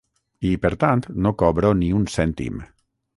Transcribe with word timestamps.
I, 0.51 0.53
per 0.63 0.71
tant, 0.83 1.03
no 1.25 1.33
cobro 1.43 1.71
ni 1.83 1.91
un 1.99 2.09
cèntim. 2.17 2.59